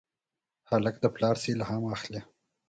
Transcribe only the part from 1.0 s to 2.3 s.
له پلار نه الهام اخلي.